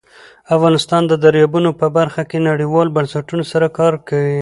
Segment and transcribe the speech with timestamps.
[0.55, 4.37] افغانستان د دریابونه په برخه کې نړیوالو بنسټونو سره کار کوي.